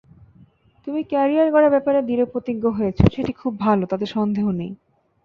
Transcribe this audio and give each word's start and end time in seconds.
তুমি 0.87 1.01
ক্যারিয়ার 1.03 1.47
গড়ার 1.51 1.69
ব্যাপারে 1.69 1.99
দৃঢ়প্রতিজ্ঞ 2.01 2.63
হয়েছ, 2.69 2.99
সেটি 3.15 3.31
খুব 3.33 3.53
ভালো, 3.59 3.83
তাতে 3.85 4.05
সন্দেহ 4.15 4.45
নেই। 4.51 4.71